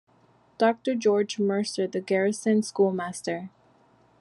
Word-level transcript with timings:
Doctor 0.57 0.95
George 0.95 1.37
Mercer, 1.37 1.85
the 1.85 2.01
Garrison 2.01 2.63
schoolmaster. 2.63 3.51